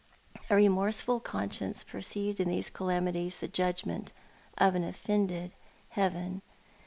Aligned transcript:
A 0.49 0.55
remorseful 0.55 1.19
conscience 1.19 1.83
perceived 1.83 2.39
in 2.39 2.49
these 2.49 2.71
calamities 2.71 3.37
the 3.37 3.47
judg 3.47 3.85
ment 3.85 4.11
of 4.57 4.73
an 4.73 4.83
offended 4.83 5.51
Heaven. 5.89 6.41